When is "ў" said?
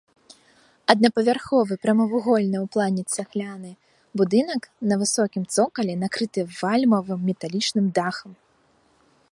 2.65-2.67